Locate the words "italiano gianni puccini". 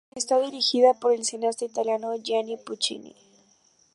1.63-3.13